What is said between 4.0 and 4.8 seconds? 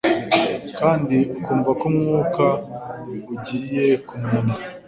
kumunanira